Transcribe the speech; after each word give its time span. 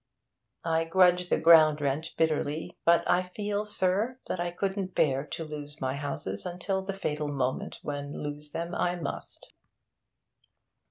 I 0.65 0.85
grudge 0.85 1.29
the 1.29 1.37
ground 1.37 1.79
rent 1.79 2.15
bitterly, 2.17 2.75
but 2.85 3.07
I 3.07 3.21
feel, 3.21 3.65
sir, 3.65 4.17
that 4.25 4.39
I 4.39 4.49
couldn't 4.49 4.95
bear 4.95 5.23
to 5.27 5.43
lose 5.45 5.79
my 5.79 5.95
houses 5.95 6.43
until 6.43 6.81
the 6.81 6.91
fatal 6.93 7.27
moment, 7.27 7.77
when 7.83 8.23
lose 8.23 8.49
them 8.49 8.73
I 8.73 8.95
must.' 8.95 9.53